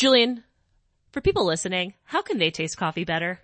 [0.00, 0.42] Julien,
[1.12, 3.38] for people listening, how can they taste coffee better?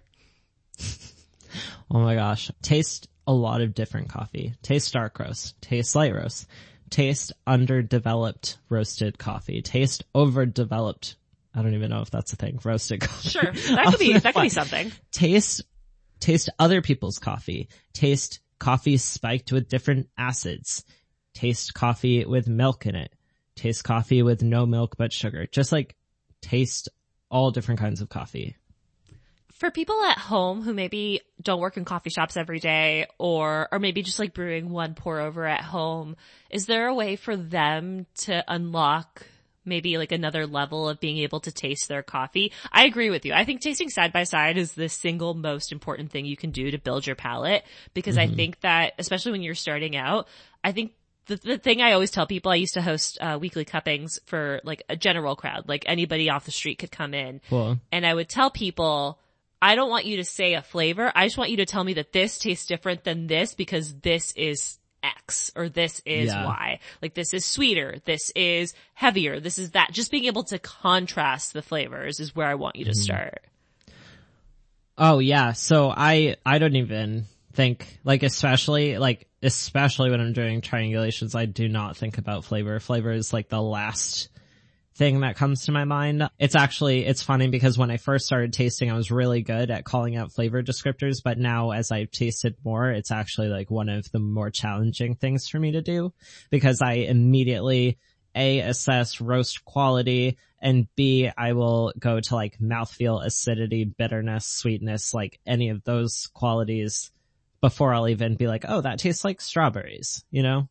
[1.90, 2.51] Oh my gosh.
[2.62, 4.54] Taste a lot of different coffee.
[4.62, 5.61] Taste dark roast.
[5.61, 6.46] Taste light roast.
[6.88, 9.61] Taste underdeveloped roasted coffee.
[9.61, 11.16] Taste overdeveloped.
[11.54, 12.59] I don't even know if that's a thing.
[12.65, 13.29] Roasted coffee.
[13.29, 13.53] Sure.
[13.53, 14.93] That could be, that could be something.
[15.13, 15.63] Taste,
[16.20, 17.69] taste other people's coffee.
[17.93, 20.87] Taste coffee spiked with different acids.
[21.34, 23.12] Taste coffee with milk in it.
[23.57, 25.47] Taste coffee with no milk but sugar.
[25.47, 25.95] Just like
[26.41, 26.88] taste
[27.30, 28.56] all different kinds of coffee.
[29.52, 33.78] For people at home who maybe don't work in coffee shops every day or, or
[33.78, 36.16] maybe just like brewing one pour over at home,
[36.50, 39.27] is there a way for them to unlock
[39.66, 42.52] maybe like another level of being able to taste their coffee?
[42.70, 43.32] I agree with you.
[43.32, 46.70] I think tasting side by side is the single most important thing you can do
[46.70, 48.36] to build your palate because I mm-hmm.
[48.36, 50.28] think that, especially when you're starting out,
[50.62, 50.92] I think
[51.26, 54.60] the, the thing I always tell people, I used to host uh, weekly cuppings for
[54.64, 57.40] like a general crowd, like anybody off the street could come in.
[57.48, 57.78] Cool.
[57.90, 59.18] And I would tell people,
[59.60, 61.10] I don't want you to say a flavor.
[61.14, 64.33] I just want you to tell me that this tastes different than this because this
[64.33, 66.46] is X or this is Yeah.
[66.46, 66.80] Y.
[67.02, 67.96] Like this is sweeter.
[68.05, 69.40] This is heavier.
[69.40, 69.92] This is that.
[69.92, 73.42] Just being able to contrast the flavors is where I want you to start.
[74.98, 75.52] Oh yeah.
[75.52, 81.46] So I, I don't even think, like especially, like especially when I'm doing triangulations, I
[81.46, 82.78] do not think about flavor.
[82.78, 84.28] Flavor is like the last
[84.94, 86.28] thing that comes to my mind.
[86.38, 89.84] It's actually, it's funny because when I first started tasting, I was really good at
[89.84, 94.10] calling out flavor descriptors, but now as I've tasted more, it's actually like one of
[94.12, 96.12] the more challenging things for me to do
[96.50, 97.98] because I immediately
[98.34, 105.12] A, assess roast quality and B, I will go to like mouthfeel, acidity, bitterness, sweetness,
[105.12, 107.10] like any of those qualities
[107.67, 110.69] before I'll even be like, oh, that tastes like strawberries, you know?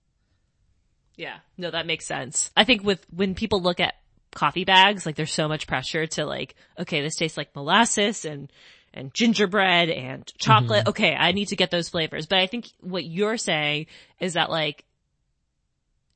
[1.18, 1.40] Yeah.
[1.58, 2.52] No, that makes sense.
[2.56, 3.96] I think with, when people look at
[4.34, 8.50] coffee bags, like there's so much pressure to like, okay, this tastes like molasses and,
[8.94, 10.86] and gingerbread and chocolate.
[10.86, 10.90] Mm-hmm.
[10.92, 12.28] Okay, I need to get those flavors.
[12.28, 13.88] But I think what you're saying
[14.22, 14.86] is that like,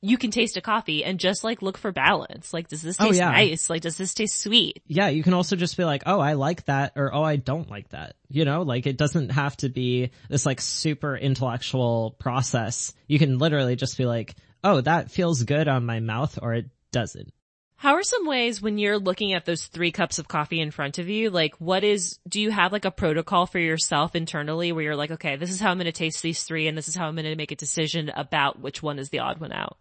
[0.02, 2.54] you can taste a coffee and just like look for balance.
[2.54, 3.32] Like, does this Oh, taste yeah.
[3.32, 3.70] nice?
[3.70, 4.82] Like, does this taste sweet?
[4.88, 7.70] yeah, you can also just be like, oh, I like that or oh, I don't
[7.70, 8.16] like that.
[8.30, 12.94] You know, like it doesn't have to be this like super intellectual process.
[13.08, 16.66] You can literally just be like, oh, that feels good on my mouth or it
[16.92, 17.34] doesn't.
[17.76, 20.98] How are some ways when you're looking at those three cups of coffee in front
[21.00, 24.84] of you, like what is, do you have like a protocol for yourself internally where
[24.84, 26.96] you're like, okay, this is how I'm going to taste these three and this is
[26.96, 29.78] how I'm going to make a decision about which one is the odd one out?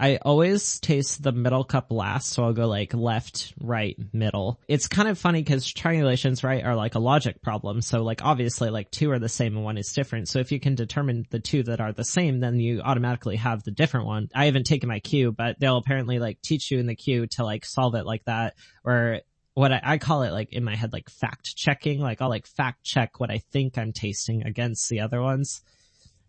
[0.00, 4.60] I always taste the middle cup last, so I'll go like left, right, middle.
[4.68, 7.82] It's kind of funny because triangulations, right, are like a logic problem.
[7.82, 10.28] So like obviously like two are the same and one is different.
[10.28, 13.64] So if you can determine the two that are the same, then you automatically have
[13.64, 14.28] the different one.
[14.32, 17.44] I haven't taken my Q, but they'll apparently like teach you in the Q to
[17.44, 18.54] like solve it like that,
[18.84, 19.22] or
[19.54, 21.98] what I, I call it like in my head like fact checking.
[21.98, 25.60] Like I'll like fact check what I think I'm tasting against the other ones.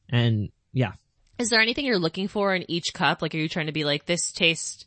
[0.09, 0.94] And yeah,
[1.39, 3.22] Is there anything you're looking for in each cup?
[3.22, 4.85] Like, are you trying to be like, this tastes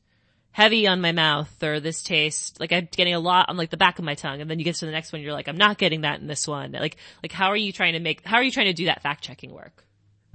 [0.52, 3.78] heavy on my mouth or this tastes like I'm getting a lot on like the
[3.78, 5.56] back of my tongue and then you get to the next one you're like I'm
[5.56, 8.36] not getting that in this one like like how are you trying to make how
[8.36, 9.86] are you trying to do that fact checking work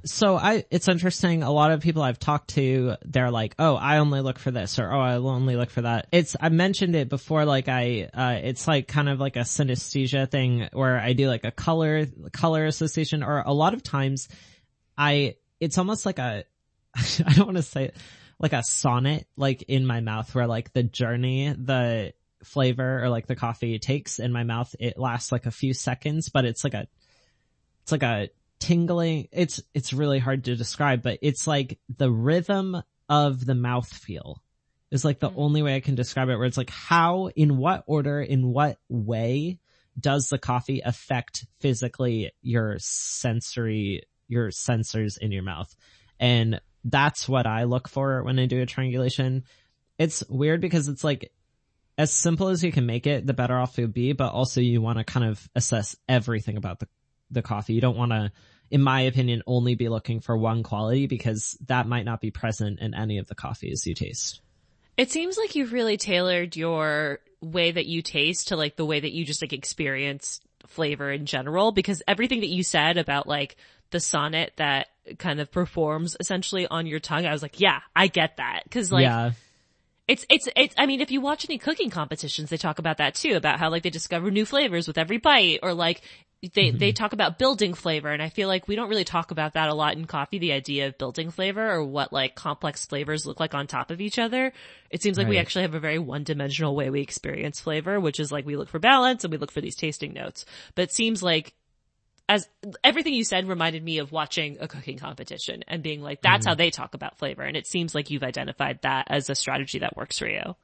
[0.05, 1.43] So I, it's interesting.
[1.43, 4.79] A lot of people I've talked to, they're like, "Oh, I only look for this,"
[4.79, 7.45] or "Oh, I only look for that." It's I mentioned it before.
[7.45, 11.43] Like I, uh, it's like kind of like a synesthesia thing where I do like
[11.43, 14.29] a color color association, or a lot of times,
[14.97, 16.43] I it's almost like a
[16.95, 17.95] I don't want to say it,
[18.39, 22.13] like a sonnet, like in my mouth, where like the journey, the
[22.43, 26.29] flavor or like the coffee takes in my mouth, it lasts like a few seconds,
[26.29, 26.87] but it's like a
[27.83, 28.29] it's like a
[28.59, 33.87] tingling it's it's really hard to describe but it's like the rhythm of the mouth
[33.87, 34.41] feel
[34.89, 35.37] is like the mm.
[35.37, 38.77] only way i can describe it where it's like how in what order in what
[38.89, 39.59] way
[39.99, 45.73] does the coffee affect physically your sensory your sensors in your mouth
[46.19, 49.43] and that's what i look for when i do a triangulation
[49.97, 51.31] it's weird because it's like
[51.97, 54.81] as simple as you can make it the better off you'll be but also you
[54.81, 56.87] want to kind of assess everything about the
[57.31, 57.73] the coffee.
[57.73, 58.31] You don't want to,
[58.71, 62.79] in my opinion, only be looking for one quality because that might not be present
[62.79, 64.41] in any of the coffees you taste.
[64.97, 68.99] It seems like you've really tailored your way that you taste to like the way
[68.99, 73.55] that you just like experience flavor in general because everything that you said about like
[73.91, 74.87] the sonnet that
[75.19, 78.63] kind of performs essentially on your tongue, I was like, yeah, I get that.
[78.71, 79.31] Cause like, yeah.
[80.07, 83.13] It's, it's, it's, I mean, if you watch any cooking competitions, they talk about that
[83.13, 86.01] too, about how like they discover new flavors with every bite or like
[86.41, 86.77] they mm-hmm.
[86.77, 89.69] they talk about building flavor and I feel like we don't really talk about that
[89.69, 93.39] a lot in coffee the idea of building flavor or what like complex flavors look
[93.39, 94.53] like on top of each other.
[94.91, 98.31] It seems like we actually have a very one-dimensional way we experience flavor, which is
[98.31, 100.45] like we look for balance and we look for these tasting notes.
[100.75, 101.53] But it seems like
[102.29, 102.47] as
[102.83, 106.49] everything you said reminded me of watching a cooking competition and being like that's mm-hmm.
[106.49, 109.79] how they talk about flavor and it seems like you've identified that as a strategy
[109.79, 110.55] that works for you.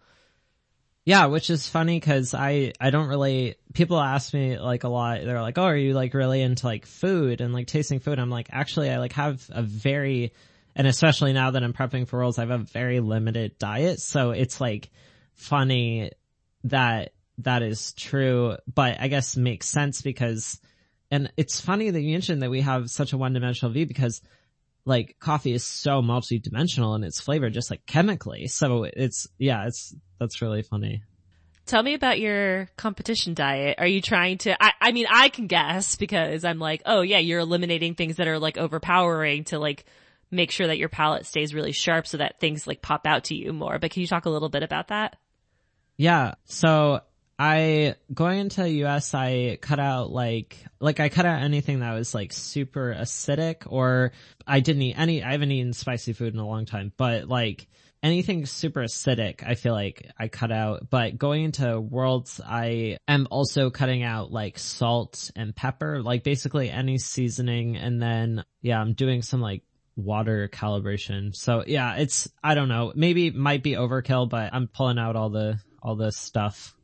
[1.05, 5.19] Yeah, which is funny because I, I don't really, people ask me like a lot,
[5.23, 8.19] they're like, oh, are you like really into like food and like tasting food?
[8.19, 10.31] I'm like, actually I like have a very,
[10.77, 13.99] and especially now that I'm prepping for roles, I have a very limited diet.
[13.99, 14.91] So it's like
[15.33, 16.11] funny
[16.63, 20.61] that that is true, but I guess makes sense because,
[21.13, 24.19] and it's funny that you mentioned that we have such a one dimensional view because
[24.83, 28.47] like coffee is so multi-dimensional in its flavor, just like chemically.
[28.47, 31.03] So it's, yeah, it's, that's really funny.
[31.67, 33.75] Tell me about your competition diet.
[33.77, 37.19] Are you trying to, I, I mean, I can guess because I'm like, oh yeah,
[37.19, 39.85] you're eliminating things that are like overpowering to like
[40.31, 43.35] make sure that your palate stays really sharp so that things like pop out to
[43.35, 43.77] you more.
[43.77, 45.15] But can you talk a little bit about that?
[45.95, 46.33] Yeah.
[46.45, 47.01] So
[47.37, 52.13] I, going into US, I cut out like, like I cut out anything that was
[52.13, 54.11] like super acidic or
[54.45, 57.67] I didn't eat any, I haven't eaten spicy food in a long time, but like
[58.03, 60.89] anything super acidic, I feel like I cut out.
[60.89, 66.69] But going into worlds, I am also cutting out like salt and pepper, like basically
[66.69, 67.77] any seasoning.
[67.77, 69.63] And then, yeah, I'm doing some like
[69.95, 71.33] water calibration.
[71.35, 75.29] So yeah, it's, I don't know, maybe might be overkill, but I'm pulling out all
[75.29, 76.75] the, all this stuff.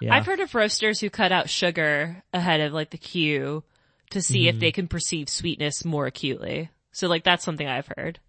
[0.00, 0.14] Yeah.
[0.14, 3.64] I've heard of roasters who cut out sugar ahead of like the Q
[4.10, 6.70] to see if they can perceive sweetness more acutely.
[6.92, 8.20] So like that's something I've heard.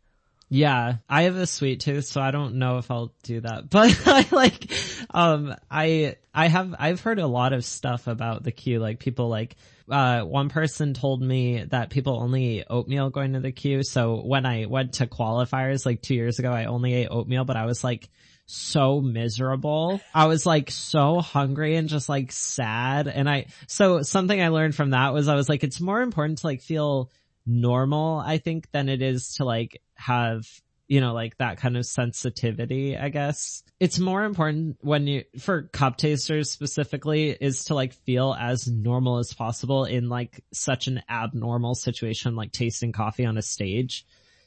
[0.50, 3.69] Yeah, I have a sweet tooth, so I don't know if I'll do that.
[3.69, 4.72] But I like,
[5.10, 8.80] um, I, I have, I've heard a lot of stuff about the Q.
[8.80, 9.58] Like people like,
[9.90, 13.84] uh, one person told me that people only eat oatmeal going to the Q.
[13.84, 17.58] So when I went to qualifiers like two years ago, I only ate oatmeal, but
[17.58, 18.10] I was like
[18.48, 20.02] so miserable.
[20.14, 23.08] I was like so hungry and just like sad.
[23.08, 26.40] And I, so something I learned from that was I was like, it's more important
[26.40, 27.12] to like feel
[27.46, 30.48] normal, I think, than it is to like have,
[30.88, 33.64] you know, like that kind of sensitivity, I guess.
[33.82, 39.18] It's more important when you, for cup tasters specifically, is to like feel as normal
[39.18, 44.06] as possible in like such an abnormal situation like tasting coffee on a stage.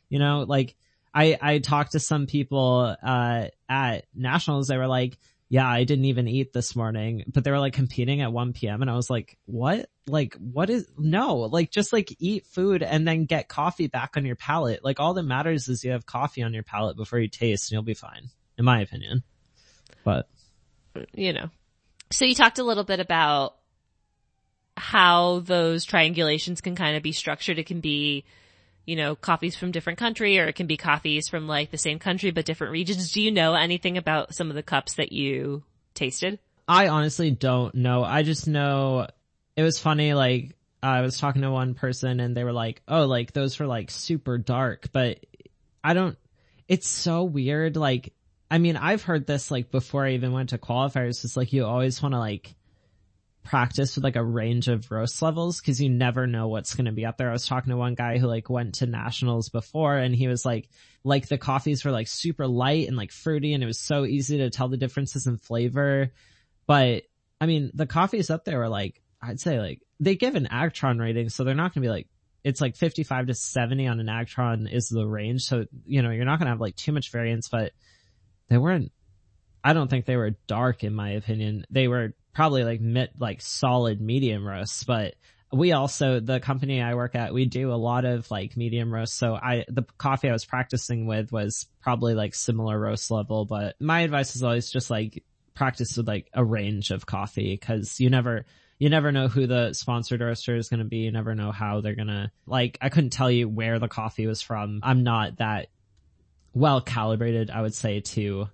[0.09, 0.75] You know, like
[1.13, 5.19] I, I talked to some people, uh, at nationals, they were like,
[5.49, 8.83] yeah, I didn't even eat this morning, but they were like competing at 1 p.m.
[8.83, 9.91] and I was like, what?
[10.07, 14.25] Like, what is, no, like just like eat food and then get coffee back on
[14.25, 14.85] your palate.
[14.85, 17.75] Like all that matters is you have coffee on your palate before you taste and
[17.75, 19.25] you'll be fine, in my opinion.
[20.05, 20.29] But
[21.15, 21.51] you know.
[22.13, 23.57] So you talked a little bit about
[24.77, 27.59] how those triangulations can kind of be structured.
[27.59, 28.25] It can be,
[28.87, 31.99] you know, coffees from different country or it can be coffees from like the same
[31.99, 33.13] country but different regions.
[33.13, 35.63] Do you know anything about some of the cups that you
[35.95, 36.39] tasted?
[36.67, 38.05] I honestly don't know.
[38.05, 39.07] I just know
[39.57, 40.15] it was funny.
[40.15, 43.67] Like I was talking to one person and they were like, "Oh, like those were
[43.67, 45.19] like super dark," but
[45.83, 46.17] I don't.
[46.69, 47.77] It's so weird.
[47.77, 48.13] Like,
[48.51, 51.25] I mean, I've heard this like before I even went to qualifiers.
[51.25, 52.55] It's like you always want to like
[53.51, 56.93] practice with like a range of roast levels because you never know what's going to
[56.93, 57.29] be up there.
[57.29, 60.47] I was talking to one guy who like went to nationals before and he was
[60.47, 60.69] like,
[61.03, 64.39] like the coffees were like super light and like fruity and it was so easy
[64.39, 66.13] to tell the differences in flavor.
[66.69, 67.03] But
[67.41, 71.01] I mean, the coffees up there were like, I'd say like they give an Agtron
[71.01, 72.07] rating, so they're not going to be like,
[72.45, 75.43] it's like 55 to 70 on an Agtron is the range.
[75.43, 77.73] So, you know, you're not going to have like too much variance, but
[78.49, 78.93] they weren't,
[79.65, 81.67] I don't think they were dark in my opinion.
[81.69, 85.15] They were probably like mid, like solid medium roasts, but
[85.53, 89.17] we also, the company I work at, we do a lot of like medium roast.
[89.17, 93.75] So I, the coffee I was practicing with was probably like similar roast level, but
[93.81, 98.11] my advice is always just like practice with like a range of coffee because you
[98.11, 98.45] never,
[98.79, 100.99] you never know who the sponsored roaster is going to be.
[100.99, 104.27] You never know how they're going to, like, I couldn't tell you where the coffee
[104.27, 104.81] was from.
[104.83, 105.69] I'm not that
[106.55, 108.49] well calibrated, I would say, to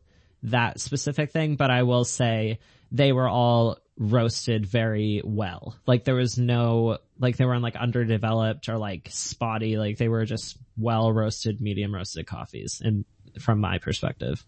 [0.44, 2.58] that specific thing, but I will say
[2.90, 5.76] they were all roasted very well.
[5.86, 10.24] Like there was no, like they weren't like underdeveloped or like spotty, like they were
[10.24, 13.04] just well roasted, medium roasted coffees and
[13.40, 14.44] from my perspective.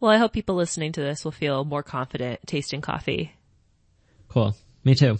[0.00, 3.32] Well, I hope people listening to this will feel more confident tasting coffee.
[4.28, 4.54] Cool.
[4.84, 5.18] Me too.